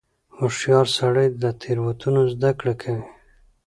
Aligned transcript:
هوښیار 0.37 0.87
سړی 0.97 1.27
له 1.41 1.49
تېروتنو 1.61 2.21
زده 2.33 2.51
کړه 2.59 2.73
کوي. 2.81 3.05